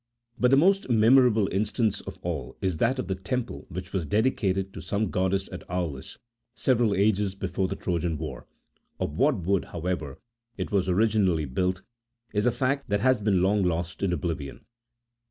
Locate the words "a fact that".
12.47-13.01